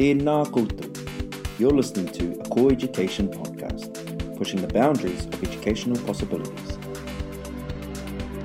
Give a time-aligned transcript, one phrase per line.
[0.00, 0.86] Tēnā koutou.
[1.60, 3.98] You're listening to a Core Education podcast,
[4.38, 6.78] pushing the boundaries of educational possibilities.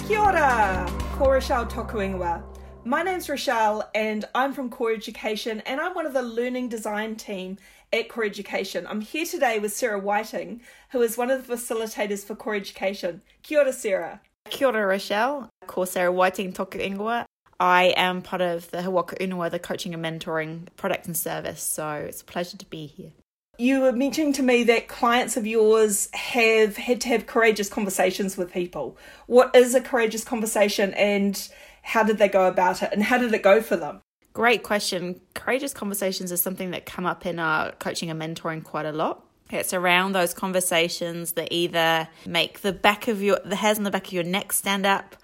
[0.06, 0.86] Kia ora!
[1.14, 2.44] Ko Rochelle Tokuinga.
[2.84, 7.16] My name's Rochelle and I'm from Core Education and I'm one of the learning design
[7.16, 7.58] team
[7.94, 8.86] at Core Education.
[8.86, 10.60] I'm here today with Sarah Whiting,
[10.90, 13.22] who is one of the facilitators for Core Education.
[13.44, 14.20] Kia ora, Sarah.
[14.50, 15.50] Kia ora, Rochelle.
[15.68, 17.24] Ko Sarah Whiting toku ingoa.
[17.60, 21.90] I am part of the Hawaka Unua, the coaching and mentoring product and service, so
[21.90, 23.12] it's a pleasure to be here.
[23.58, 28.36] You were mentioning to me that clients of yours have had to have courageous conversations
[28.36, 28.98] with people.
[29.28, 31.50] What is a courageous conversation and
[31.82, 34.02] how did they go about it and how did it go for them?
[34.34, 35.22] Great question.
[35.34, 39.24] Courageous conversations is something that come up in our coaching and mentoring quite a lot.
[39.50, 43.92] It's around those conversations that either make the back of your the hairs on the
[43.92, 45.16] back of your neck stand up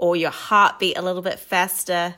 [0.00, 2.14] or your heartbeat a little bit faster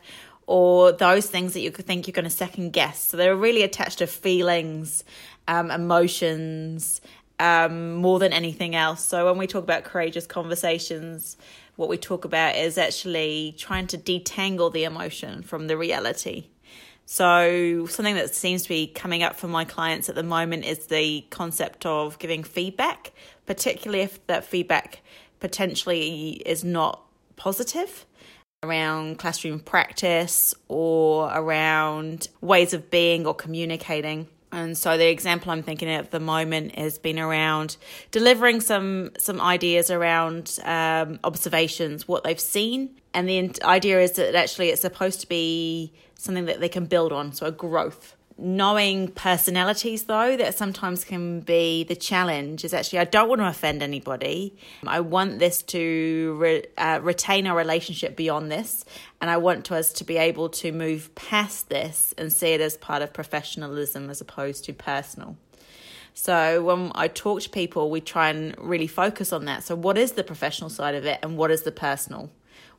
[0.47, 3.01] or those things that you could think you're going to second guess.
[3.01, 5.03] So they're really attached to feelings,
[5.48, 7.01] um, emotions,
[7.41, 9.05] um, more than anything else.
[9.05, 11.37] So when we talk about courageous conversations,
[11.75, 16.47] what we talk about is actually trying to detangle the emotion from the reality.
[17.05, 20.87] So, something that seems to be coming up for my clients at the moment is
[20.87, 23.11] the concept of giving feedback,
[23.45, 25.01] particularly if that feedback
[25.41, 27.03] potentially is not
[27.43, 28.07] positive
[28.62, 34.29] around classroom practice or around ways of being or communicating.
[34.53, 37.77] And so the example I'm thinking of at the moment has been around
[38.12, 44.37] delivering some some ideas around um, observations, what they've seen, and the idea is that
[44.37, 49.07] actually it's supposed to be something that they can build on, so a growth knowing
[49.07, 53.83] personalities though that sometimes can be the challenge is actually i don't want to offend
[53.83, 54.57] anybody.
[54.84, 58.84] I want this to re, uh, retain our relationship beyond this
[59.21, 62.61] and i want to us to be able to move past this and see it
[62.61, 65.37] as part of professionalism as opposed to personal.
[66.12, 69.62] So when i talk to people we try and really focus on that.
[69.62, 72.31] So what is the professional side of it and what is the personal?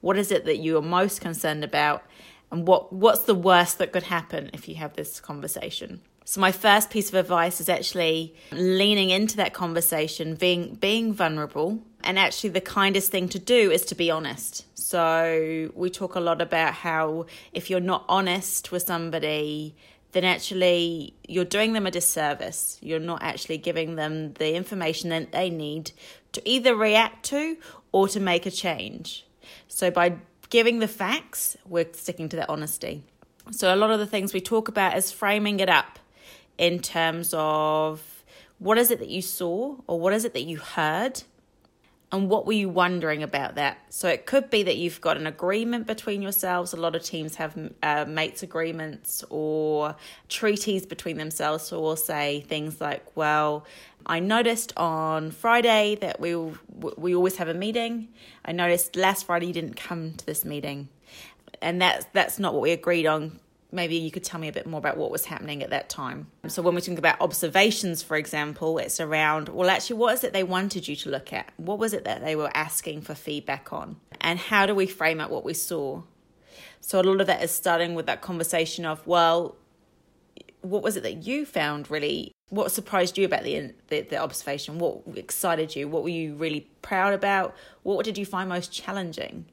[0.02, 2.04] What is it that you are most concerned about
[2.54, 6.02] and what what's the worst that could happen if you have this conversation?
[6.24, 11.80] So my first piece of advice is actually leaning into that conversation being being vulnerable.
[12.04, 14.66] And actually the kindest thing to do is to be honest.
[14.78, 19.76] So we talk a lot about how if you're not honest with somebody
[20.12, 22.78] then actually you're doing them a disservice.
[22.82, 25.92] You're not actually giving them the information that they need
[26.34, 27.58] to either react to
[27.92, 29.26] or to make a change.
[29.68, 30.18] So by
[30.54, 33.02] giving the facts, we're sticking to that honesty.
[33.50, 35.98] So, a lot of the things we talk about is framing it up
[36.60, 38.24] in terms of
[38.60, 41.24] what is it that you saw or what is it that you heard
[42.14, 43.80] and what were you wondering about that?
[43.90, 46.72] So it could be that you've got an agreement between yourselves.
[46.72, 49.96] A lot of teams have uh, mates agreements or
[50.30, 51.64] treaties between themselves.
[51.64, 53.66] So we'll say things like, "Well,
[54.06, 58.10] I noticed on Friday that we we always have a meeting.
[58.46, 60.90] I noticed last Friday you didn't come to this meeting,
[61.64, 63.40] and that's that's not what we agreed on
[63.74, 66.28] maybe you could tell me a bit more about what was happening at that time.
[66.48, 70.32] So, when we think about observations, for example, it's around, well, actually, what is it
[70.32, 71.52] they wanted you to look at?
[71.58, 73.98] What was it that they were asking for feedback on?
[74.22, 76.04] And how do we frame up what we saw?
[76.80, 79.56] So, a lot of that is starting with that conversation of, well,
[80.62, 82.32] what was it that you found really?
[82.50, 84.78] What surprised you about the, the, the observation?
[84.78, 85.88] What excited you?
[85.88, 87.56] What were you really proud about?
[87.82, 89.46] What did you find most challenging,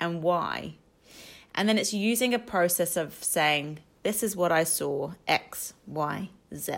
[0.00, 0.74] and why?
[1.58, 6.30] And then it's using a process of saying, This is what I saw X, Y,
[6.54, 6.72] Z.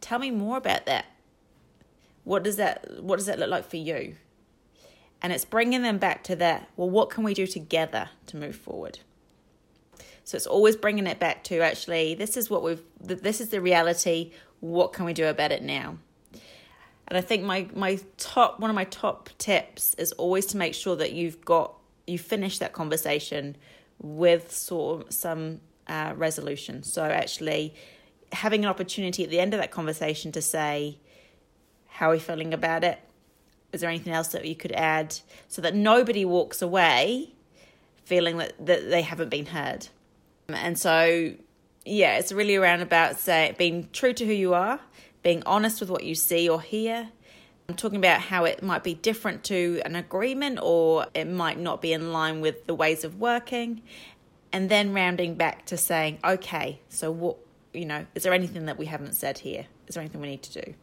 [0.00, 1.04] Tell me more about that.
[2.24, 4.16] What does that what does that look like for you?
[5.22, 6.68] And it's bringing them back to that.
[6.76, 8.98] Well, what can we do together to move forward?
[10.24, 13.60] So it's always bringing it back to actually this is what we've this is the
[13.60, 14.32] reality.
[14.58, 15.98] What can we do about it now?
[17.06, 20.74] And I think my my top one of my top tips is always to make
[20.74, 21.74] sure that you've got
[22.08, 23.56] you finish that conversation
[24.02, 26.82] with sort of some uh, resolution.
[26.82, 27.74] So actually
[28.32, 30.98] having an opportunity at the end of that conversation to say,
[31.86, 32.98] how are we feeling about it?
[33.72, 35.18] Is there anything else that you could add
[35.48, 37.32] so that nobody walks away
[38.04, 39.88] feeling that, that they haven't been heard?
[40.48, 41.34] And so,
[41.84, 44.80] yeah, it's really around about say being true to who you are,
[45.22, 47.08] being honest with what you see or hear.
[47.68, 51.80] I'm talking about how it might be different to an agreement or it might not
[51.80, 53.82] be in line with the ways of working.
[54.52, 57.38] And then rounding back to saying, okay, so what,
[57.72, 59.66] you know, is there anything that we haven't said here?
[59.86, 60.74] Is there anything we need to do?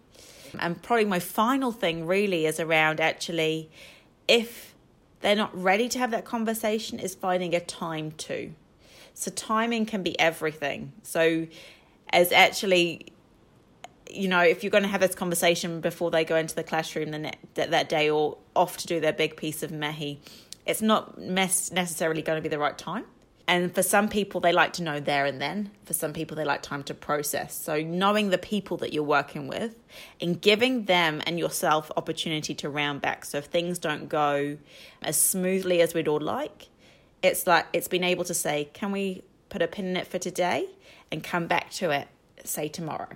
[0.58, 3.70] And probably my final thing really is around actually
[4.28, 4.74] if
[5.22, 8.54] they're not ready to have that conversation, is finding a time to.
[9.14, 10.94] So timing can be everything.
[11.04, 11.48] So
[12.12, 13.08] as actually
[14.10, 17.12] you know, if you're going to have this conversation before they go into the classroom
[17.12, 20.20] the ne- that, day or off to do their big piece of mahi,
[20.66, 23.06] it's not mes- necessarily going to be the right time.
[23.48, 25.72] And for some people, they like to know there and then.
[25.86, 27.56] For some people, they like time to process.
[27.56, 29.74] So, knowing the people that you're working with
[30.22, 33.26] and giving them and yourself opportunity to round back.
[33.26, 34.60] So, if things don't go
[35.02, 36.68] as smoothly as we'd all like,
[37.24, 40.20] it's like it's been able to say, can we put a pin in it for
[40.20, 40.68] today
[41.12, 42.08] and come back to it,
[42.44, 43.10] say tomorrow?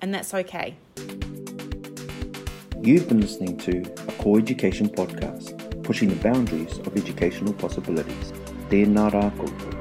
[0.00, 0.76] And that's okay.
[2.82, 8.32] You've been listening to a core education podcast, pushing the boundaries of educational possibilities.
[8.70, 9.75] Tēnā koutou.